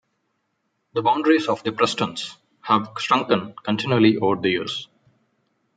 [0.95, 4.87] The boundaries of the Prestons have shrunken continually over the years.